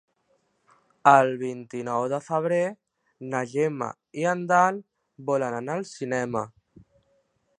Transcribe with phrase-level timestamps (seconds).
[1.09, 2.61] El vint-i-nou de febrer
[3.33, 3.91] na Gemma
[4.23, 4.81] i en Dan
[5.31, 6.45] volen anar al cinema.